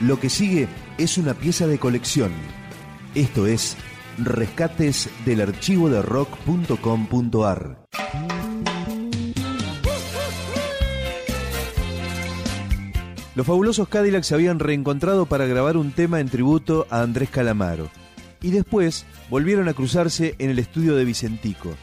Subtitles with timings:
[0.00, 2.30] Lo que sigue es una pieza de colección.
[3.16, 3.76] Esto es
[4.16, 7.84] Rescates del archivo de rock.com.ar.
[13.34, 17.90] Los fabulosos Cadillacs se habían reencontrado para grabar un tema en tributo a Andrés Calamaro.
[18.40, 21.74] Y después volvieron a cruzarse en el estudio de Vicentico.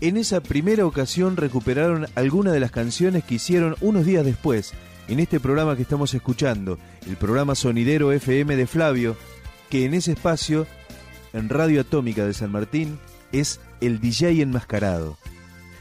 [0.00, 4.74] En esa primera ocasión recuperaron algunas de las canciones que hicieron unos días después,
[5.08, 9.16] en este programa que estamos escuchando, el programa Sonidero FM de Flavio,
[9.70, 10.66] que en ese espacio,
[11.32, 12.98] en Radio Atómica de San Martín,
[13.32, 15.18] es el DJ enmascarado.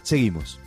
[0.02, 0.59] Seguimos.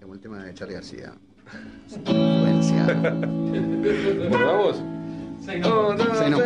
[0.00, 1.12] Como el tema de Charlie García.
[1.90, 2.86] Influencia.
[5.46, 6.44] Bueno,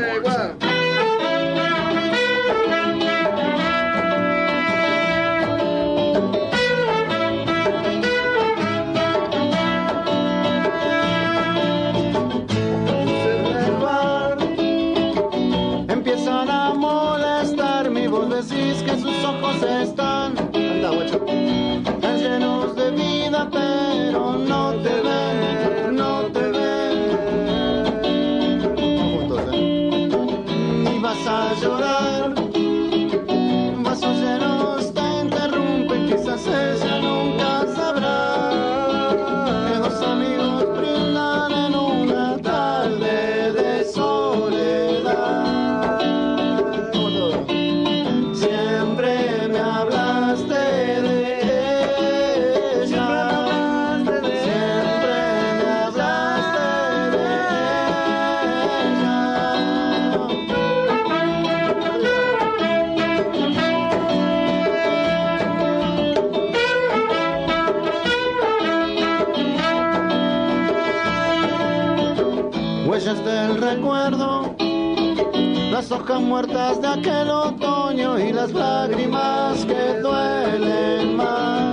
[76.16, 81.67] muertas de aquel otoño y las lágrimas que duelen más.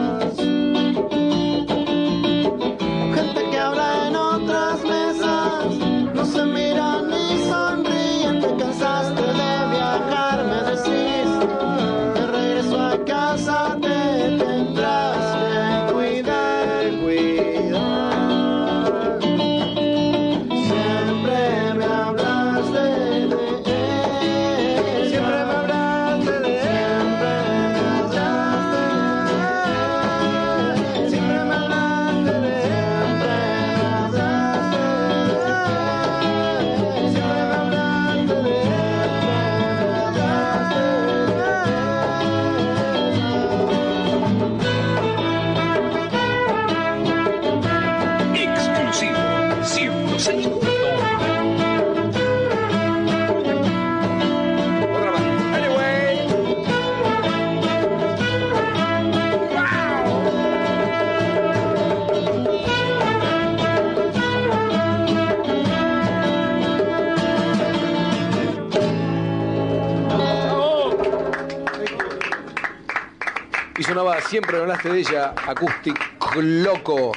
[74.28, 75.98] Siempre hablaste de ella, Acoustic
[76.42, 77.12] Loco,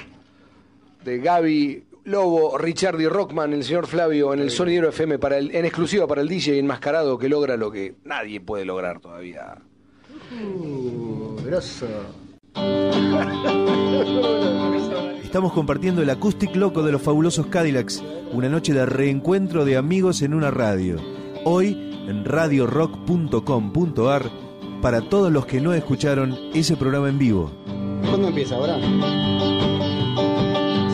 [1.04, 5.54] de Gaby Lobo, Richard y Rockman, el señor Flavio, en el Sonidero FM, para el,
[5.54, 9.56] en exclusiva para el DJ enmascarado que logra lo que nadie puede lograr todavía.
[10.42, 11.36] Uh.
[15.22, 18.02] Estamos compartiendo el Acoustic Loco de los fabulosos Cadillacs,
[18.32, 20.96] una noche de reencuentro de amigos en una radio.
[21.44, 24.47] Hoy en radiorock.com.ar
[24.80, 27.50] para todos los que no escucharon ese programa en vivo.
[28.08, 28.78] ¿Cuándo empieza ahora?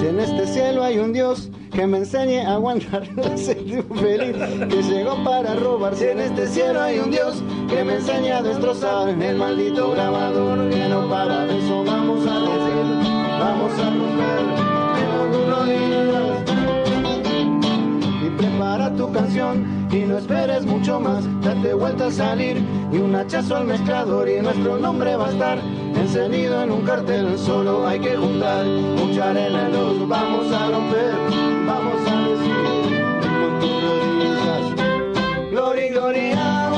[0.01, 3.07] Si en este cielo hay un Dios que me enseñe a aguantar,
[3.37, 3.85] feliz
[4.69, 5.95] que llegó para robar.
[5.97, 10.71] Si en este cielo hay un Dios que me enseñe a destrozar el maldito grabador
[10.71, 14.45] que no para de eso, vamos a decir, vamos a romper.
[18.25, 21.25] Y prepara tu canción y no esperes mucho más.
[21.41, 22.63] Date vuelta a salir
[22.93, 25.59] y un hachazo al mezclador y nuestro nombre va a estar
[25.95, 27.39] encendido en un cartel.
[27.39, 31.15] Solo hay que juntar mucha arena en los vamos a romper,
[31.67, 32.55] vamos a decir.
[35.51, 36.71] Gloria, gloria,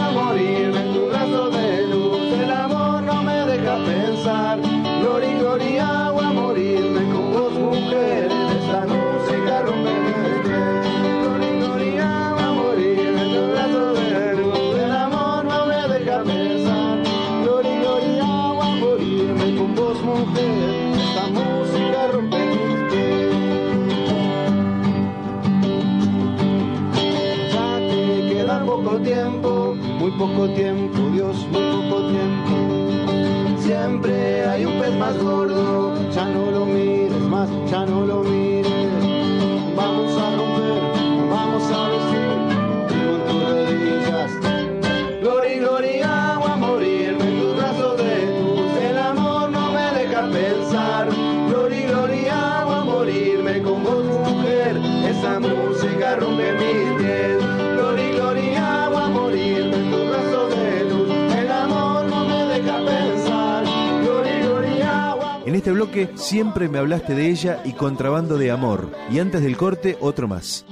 [66.27, 68.91] siempre me hablaste de ella y contrabando de amor.
[69.11, 70.67] Y antes del corte, otro más.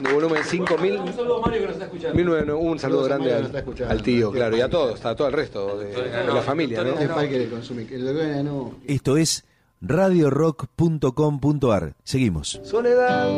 [0.00, 0.96] De volumen 5000.
[0.98, 2.14] Un saludo a Mario que nos está escuchando.
[2.14, 5.78] 1991, un saludo grande al, al tío, claro, y a todos, a todo el resto
[5.78, 6.98] de, de la familia, ¿no?
[6.98, 7.86] Es para que consume.
[7.90, 8.72] El bebé no.
[8.86, 9.44] Esto es
[9.82, 11.94] radiorock.com.ar.
[12.02, 12.60] Seguimos.
[12.64, 13.28] Soledad,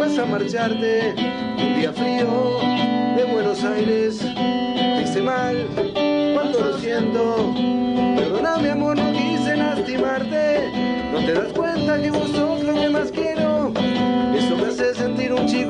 [0.00, 1.14] vas a marcharte
[1.58, 2.58] un día frío
[3.16, 4.18] de Buenos Aires.
[4.18, 5.68] Te hice mal,
[6.34, 7.54] cuánto lo siento.
[8.16, 10.70] Perdóname, amor, no quise lastimarte.
[11.12, 13.35] No te das cuenta que vos sos lo que más quiero.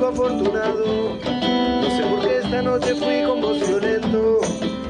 [0.09, 1.19] Afortunado.
[1.83, 4.41] No sé por qué esta noche fui con vos violento.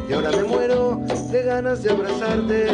[0.08, 2.66] Y ahora me muero de ganas de abrazarte.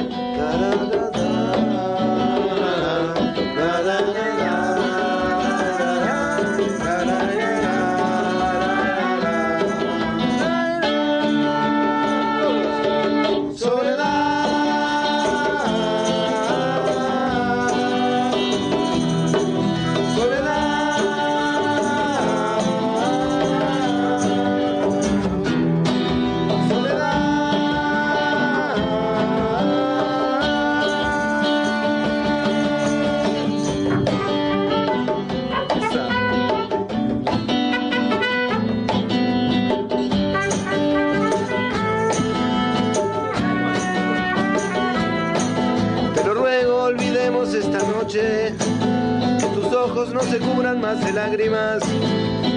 [50.32, 51.82] Se cubran más de lágrimas.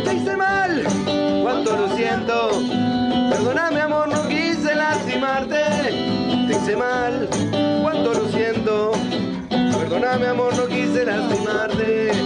[0.05, 0.81] Te hice mal,
[1.43, 2.51] cuánto lo siento.
[3.29, 5.61] Perdóname, amor, no quise lastimarte.
[6.47, 7.27] Te hice mal,
[7.81, 8.91] cuánto lo siento.
[9.49, 12.24] Perdóname, amor, no quise lastimarte.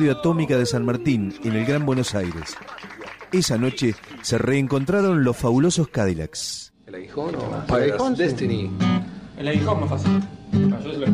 [0.00, 2.56] Radio Atómica de San Martín, en el Gran Buenos Aires.
[3.32, 6.72] Esa noche se reencontraron los fabulosos Cadillacs.
[6.86, 7.40] ¿El aguijón o
[7.74, 8.22] aguijón, Pirates sí.
[8.22, 8.70] Destiny?
[9.36, 10.22] El aguijón más fácil.
[10.52, 11.06] Yo se lo.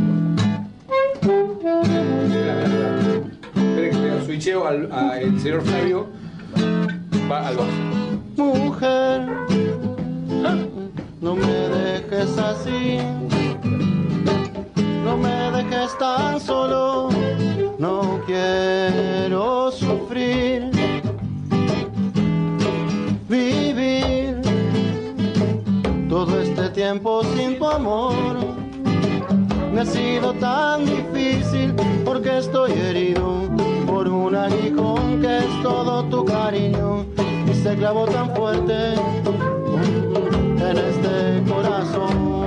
[3.56, 6.06] Esperen que le switcheo al, a el señor Flavio.
[7.28, 7.70] Va al bajo.
[8.36, 9.28] Mujer,
[11.20, 12.98] no me dejes así.
[15.02, 17.15] No me dejes tan solo.
[17.78, 20.70] No quiero sufrir.
[23.28, 24.40] Vivir
[26.08, 28.36] todo este tiempo sin tu amor.
[29.74, 33.42] Me ha sido tan difícil porque estoy herido
[33.86, 37.04] por un aguijón que es todo tu cariño
[37.50, 38.94] y se clavó tan fuerte
[40.70, 42.46] en este corazón.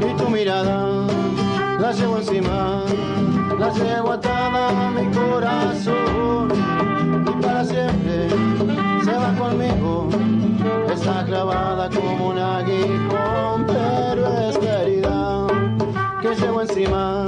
[0.00, 0.83] Y tu mirada
[1.84, 2.82] la llevo encima,
[3.58, 6.48] la llevo atada a mi corazón
[7.28, 8.30] y para siempre
[9.04, 10.08] se va conmigo.
[10.90, 15.46] Está clavada como un aguijón, pero esta herida
[16.22, 17.26] que llevo encima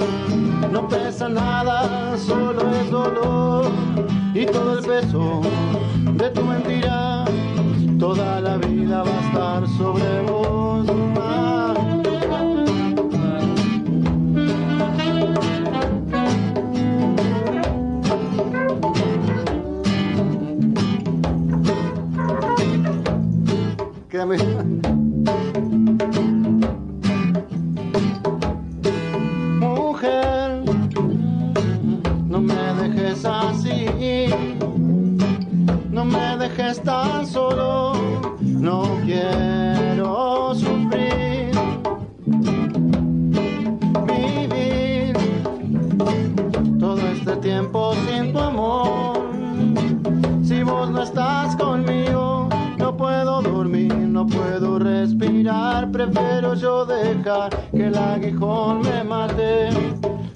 [0.73, 3.67] no pesa nada, solo es dolor
[4.33, 5.43] y todo el peso
[6.15, 7.27] de tu mentira.
[7.99, 10.66] Toda la vida va a estar sobre vos.
[24.17, 24.39] Quédame.
[24.39, 24.76] Mujer,
[54.27, 55.91] no puedo respirar.
[55.91, 59.71] Prefiero yo dejar que el aguijón me mate.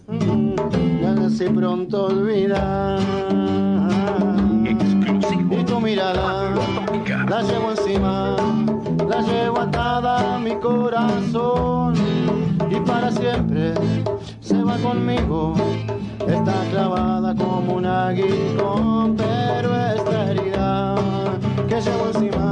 [0.09, 0.55] Mm,
[1.01, 3.01] Y así pronto olvidar.
[5.51, 6.55] Y tu mirada
[7.29, 8.37] la llevo encima,
[9.09, 11.95] la llevo atada a mi corazón.
[12.71, 13.75] Y para siempre
[14.41, 15.55] se va conmigo.
[16.27, 20.95] Está clavada como un aguijón, pero esta herida
[21.69, 22.50] que llevo encima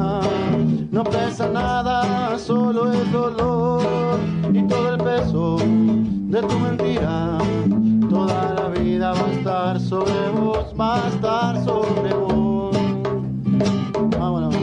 [0.99, 4.19] no pesa nada, solo es dolor
[4.53, 7.39] y todo el peso de tu mentira.
[8.11, 12.77] Toda la vida va a estar sobre vos, va a estar sobre vos.
[14.19, 14.57] Vámonos.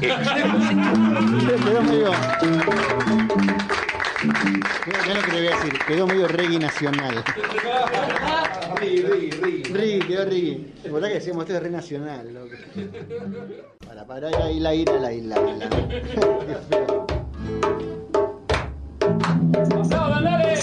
[0.00, 2.12] Quedó medio.
[4.86, 7.24] Mira lo que le voy a decir, quedó medio reggae nacional.
[8.76, 10.72] Reggae, quedó reggae.
[10.82, 12.54] ¿Te acordás que decíamos esto es re nacional, loco?
[13.86, 15.36] Para parar ahí la ira, la isla.
[15.36, 15.68] La...
[15.88, 16.00] Qué
[16.68, 17.06] feo.
[19.70, 20.58] ¡Pasado, dale!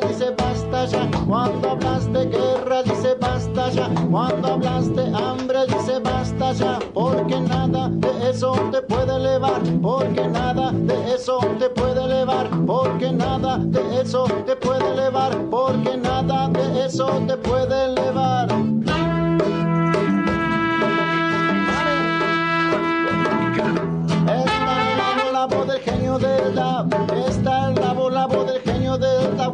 [0.00, 1.10] Dice basta ya.
[1.26, 3.88] Cuando hablas de guerra dice basta ya.
[4.10, 6.78] Cuando hablas de hambre dice basta ya.
[6.94, 9.62] Porque nada de eso te puede elevar.
[9.80, 12.48] Porque nada de eso te puede elevar.
[12.66, 15.36] Porque nada de eso te puede elevar.
[15.50, 18.61] Porque nada de eso te puede elevar.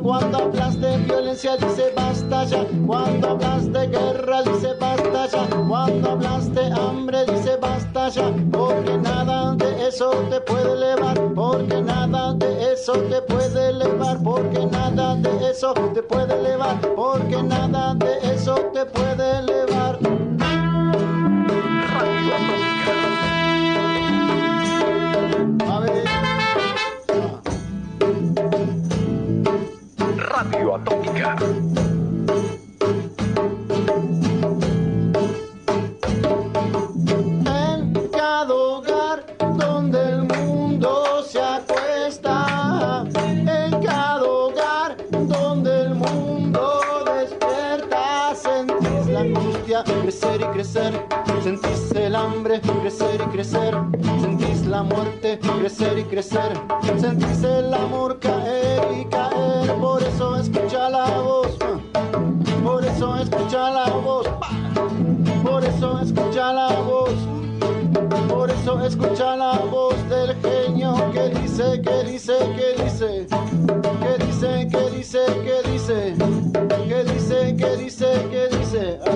[0.08, 2.64] Cuando hablas de violencia dice basta ya.
[2.86, 5.46] Cuando hablas de guerra dice basta ya.
[5.68, 8.32] Cuando hablas de hambre dice basta ya.
[8.50, 11.14] Porque nada de eso te puede elevar.
[11.34, 14.22] Porque nada de eso te puede elevar.
[14.22, 16.80] Porque nada de eso te puede elevar.
[16.96, 19.98] Porque nada de eso te puede elevar.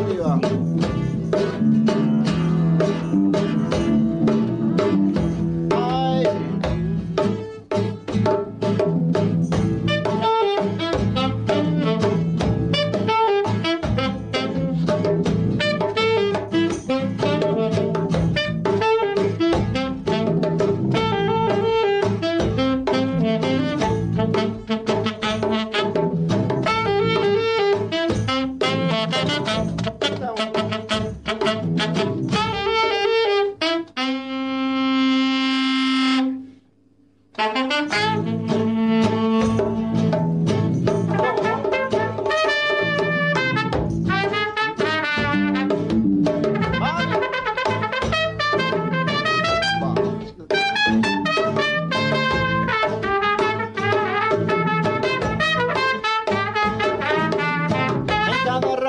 [0.08, 0.71] 这个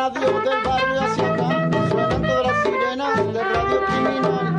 [0.04, 4.56] radio del barrio hacia acá suenan todas las sirenas de radio criminal.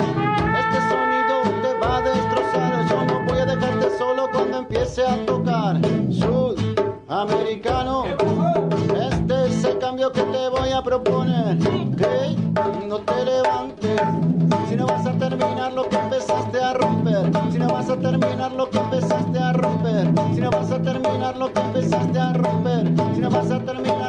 [0.58, 2.88] Este sonido te va a destrozar.
[2.88, 5.76] Yo no voy a dejarte solo cuando empiece a tocar.
[6.10, 11.58] Sudamericano, este es el cambio que te voy a proponer.
[11.98, 12.38] Hey,
[12.88, 14.00] no te levantes.
[14.70, 17.30] Si no vas a terminar lo que empezaste a romper.
[17.52, 20.10] Si no vas a terminar lo que empezaste a romper.
[20.34, 22.86] Si no vas a terminar lo que empezaste a romper.
[23.14, 24.03] Si no vas a terminar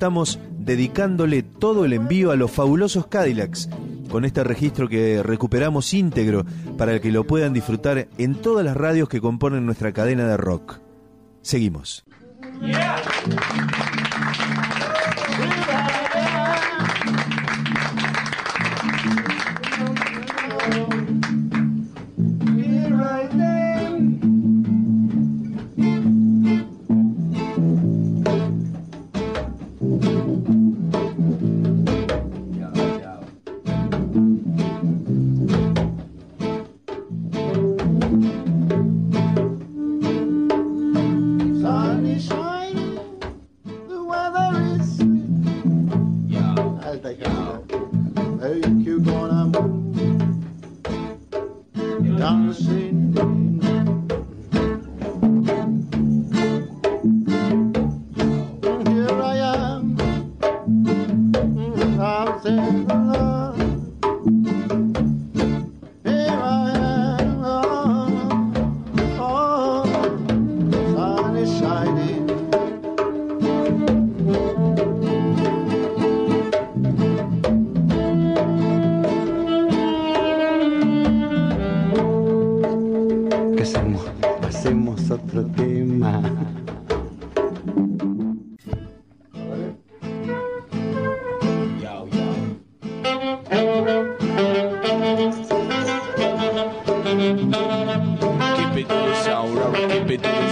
[0.00, 3.68] estamos dedicándole todo el envío a los fabulosos Cadillacs,
[4.08, 6.46] con este registro que recuperamos íntegro
[6.78, 10.78] para que lo puedan disfrutar en todas las radios que componen nuestra cadena de rock.
[11.42, 12.02] Seguimos.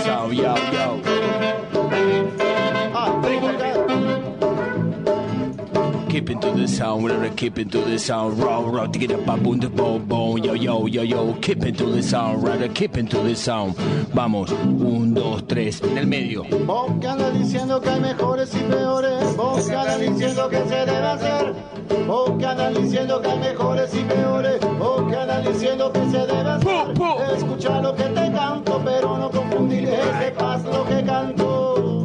[0.08, 1.02] Sound, yo, yo.
[2.94, 3.10] Ah,
[6.08, 9.60] keeping to the sound, we're keeping to the sound, raw, raw, to get up, boom,
[9.60, 13.34] the boom, boom, yo, yo, yo, yo, keeping to the sound, right, keeping to the
[13.36, 13.76] sound.
[14.14, 16.44] Vamos, un, dos, tres, en el medio.
[16.64, 16.90] Vos
[17.34, 21.54] diciendo que hay mejores y peores, vos diciendo que se debe hacer,
[22.06, 26.26] vos que andas diciendo que hay mejores y peores, vos que andas diciendo que se
[26.26, 26.94] debe hacer.
[27.36, 32.04] Escucha lo que te canto, pero no confundir ese paz lo que canto.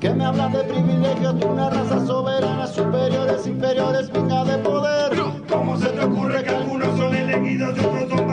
[0.00, 5.12] Que me hablas de privilegios de una raza soberana, superiores, inferiores, venga de poder.
[5.48, 8.31] ¿Cómo se te ocurre que algunos son elegidos y otros son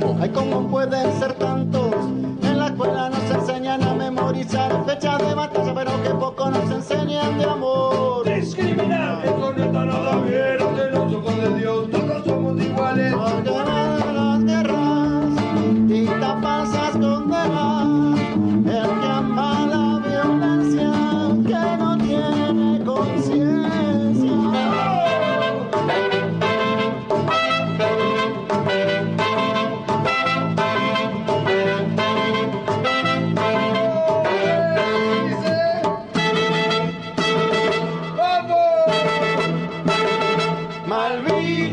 [0.00, 1.57] cómo, ay cómo pueden ser tan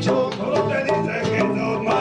[0.06, 1.95] Joe, Colombian is a head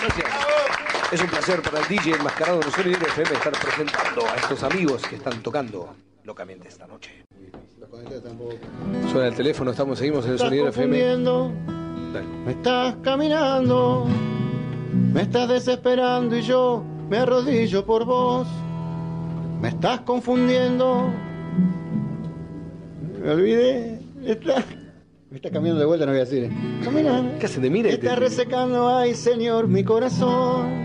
[0.00, 0.30] Gracias.
[1.12, 4.62] Es un placer para el DJ enmascarado en el Sonidero FM estar presentando a estos
[4.64, 5.94] amigos que están tocando
[6.24, 7.24] locamente esta noche.
[9.12, 10.98] Suena el teléfono, estamos, seguimos en el estás Sonidero FM.
[12.12, 12.26] Dale.
[12.44, 14.06] me estás caminando,
[15.12, 18.48] me estás desesperando y yo me arrodillo por vos.
[19.60, 21.10] Me estás confundiendo.
[23.22, 23.93] Me olvidé.
[24.26, 24.64] Está,
[25.30, 26.50] Me está cambiando de vuelta, no voy a decir.
[26.82, 27.38] caminando.
[27.38, 27.90] ¿Qué hacen de mira?
[27.90, 30.84] Está resecando, ay Señor, mi corazón.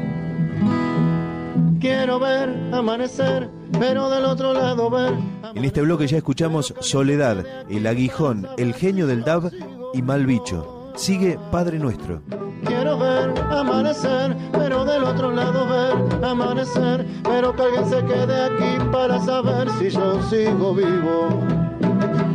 [1.79, 3.49] Quiero ver amanecer,
[3.79, 5.13] pero del otro lado ver.
[5.55, 9.49] En este bloque ya escuchamos Soledad, El Aguijón, El Genio del Dab
[9.93, 10.91] y Mal Bicho.
[10.95, 12.21] Sigue Padre Nuestro.
[12.65, 18.83] Quiero ver amanecer, pero del otro lado ver amanecer, pero que alguien se quede aquí
[18.91, 21.29] para saber si yo sigo vivo.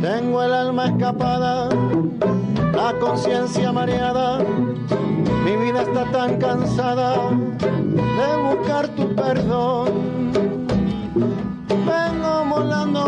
[0.05, 1.67] Tengo el alma escapada,
[2.75, 4.37] la conciencia mareada,
[5.43, 10.54] mi vida está tan cansada de buscar tu perdón.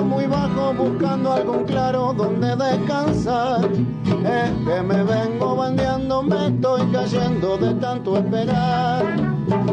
[0.03, 3.69] Muy bajo buscando algún claro donde descansar.
[4.05, 9.03] Es que me vengo bandeando, me estoy cayendo de tanto esperar.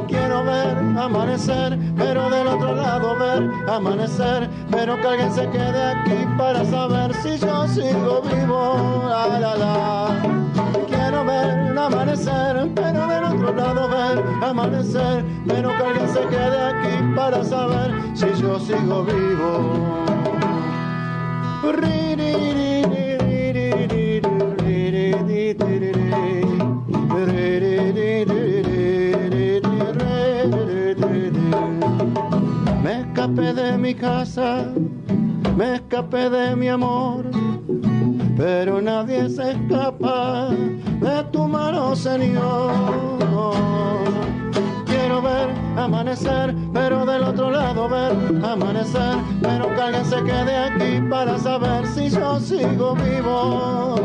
[0.08, 6.26] Quiero ver amanecer, pero del otro lado ver amanecer, pero que alguien se quede aquí
[6.38, 9.04] para saber si yo sigo vivo.
[9.08, 10.43] La, la, la
[11.84, 17.92] amanecer, pero del otro lado ver amanecer, pero que alguien se quede aquí para saber
[18.14, 20.04] si yo sigo vivo.
[32.82, 34.66] Me escapé de mi casa,
[35.56, 37.43] me escapé de mi amor
[38.37, 42.73] pero nadie se escapa de tu mano, Señor.
[44.87, 48.12] Quiero ver amanecer, pero del otro lado ver
[48.44, 53.97] amanecer, pero que alguien se quede aquí para saber si yo sigo vivo.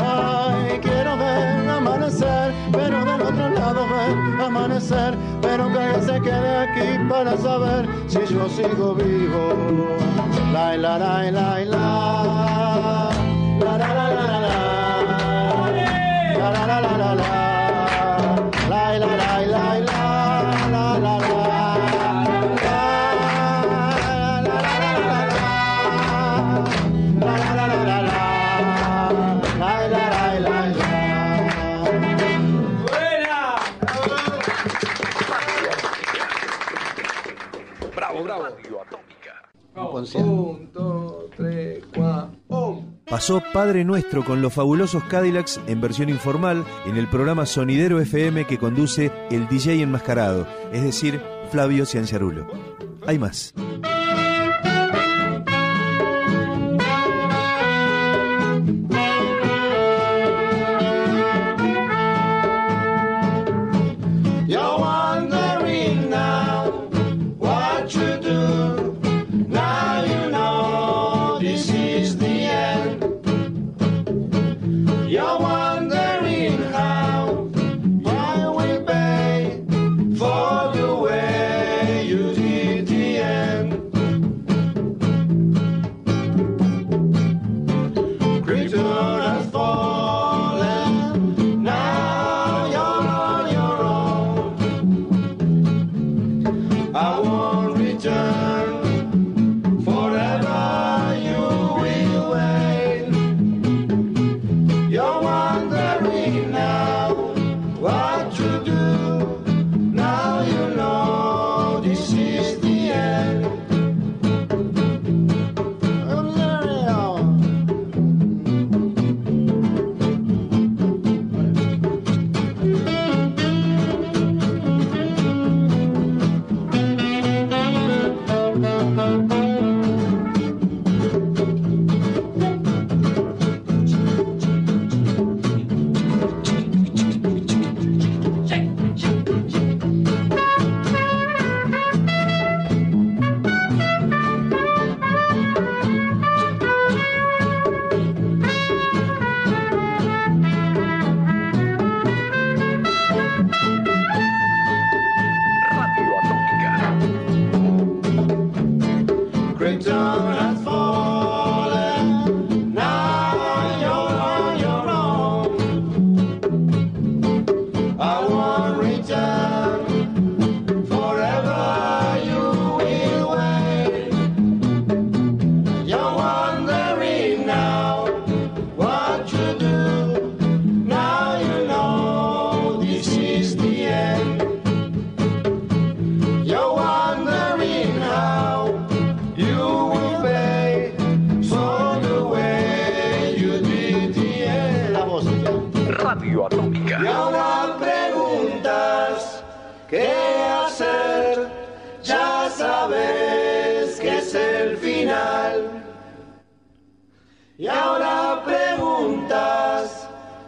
[0.00, 6.56] Ay, quiero ver amanecer, pero del otro lado ver amanecer, pero que alguien se quede
[6.56, 9.96] aquí para saber si yo sigo vivo.
[10.52, 13.13] La la la la la.
[13.60, 14.50] La la la la la, la,
[16.38, 17.28] la, la, la, la, la, la.
[18.68, 19.34] La la la.
[27.20, 28.18] La la la la.
[29.58, 30.84] La, la, la, la, la.
[32.84, 33.40] Buena.
[37.94, 38.44] Bravo, bravo.
[38.44, 39.34] Atómica.
[40.18, 42.43] Un, dos, tres, cuatro.
[43.14, 48.44] Pasó Padre Nuestro con los fabulosos Cadillacs en versión informal en el programa Sonidero FM
[48.44, 51.22] que conduce el DJ enmascarado, es decir,
[51.52, 52.48] Flavio Cianciarulo.
[53.06, 53.54] Hay más.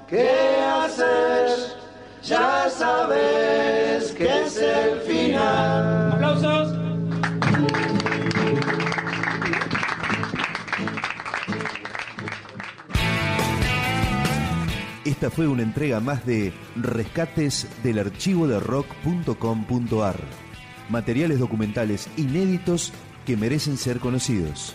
[0.08, 0.28] Qué
[0.60, 1.48] hacer,
[2.22, 6.12] ya sabes que es el final.
[6.12, 6.76] ¡Aplausos!
[15.04, 20.16] Esta fue una entrega más de Rescates del archivo de rock.com.ar.
[20.88, 22.92] Materiales documentales inéditos
[23.24, 24.74] que merecen ser conocidos.